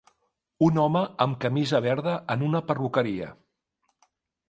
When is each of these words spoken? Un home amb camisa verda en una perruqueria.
Un 0.67 0.79
home 0.83 1.03
amb 1.27 1.37
camisa 1.45 1.83
verda 1.89 2.17
en 2.37 2.49
una 2.51 2.65
perruqueria. 2.73 3.33